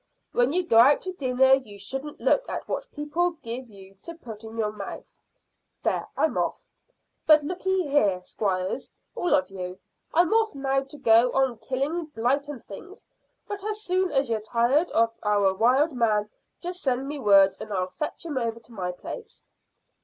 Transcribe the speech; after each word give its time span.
When 0.31 0.51
you 0.51 0.65
go 0.65 0.79
out 0.79 1.03
to 1.03 1.13
dinner 1.13 1.53
you 1.53 1.77
shouldn't 1.77 2.19
look 2.19 2.49
at 2.49 2.67
what 2.67 2.89
people 2.91 3.33
give 3.43 3.69
you 3.69 3.97
to 4.01 4.15
put 4.15 4.43
in 4.43 4.57
your 4.57 4.71
mouth. 4.71 5.05
There, 5.83 6.07
I'm 6.17 6.39
off. 6.39 6.67
But 7.27 7.43
lookye 7.43 7.87
here, 7.87 8.23
squires, 8.23 8.91
all 9.13 9.35
of 9.35 9.51
you. 9.51 9.77
I'm 10.11 10.33
off 10.33 10.55
now 10.55 10.81
to 10.81 10.97
go 10.97 11.31
on 11.33 11.59
killing 11.59 12.05
blight 12.05 12.47
and 12.47 12.65
things, 12.65 13.05
but 13.47 13.63
as 13.63 13.81
soon 13.83 14.11
as 14.11 14.27
you're 14.27 14.39
tired 14.41 14.89
of 14.89 15.11
our 15.21 15.53
wild 15.53 15.91
man, 15.93 16.31
just 16.61 16.81
send 16.81 17.07
me 17.07 17.19
word, 17.19 17.55
and 17.61 17.71
I'll 17.71 17.91
fetch 17.99 18.25
him 18.25 18.39
over 18.39 18.59
to 18.59 18.73
my 18.73 18.91
place." 18.91 19.45